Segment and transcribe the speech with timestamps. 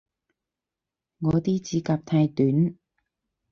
[1.19, 2.75] 我啲指甲太短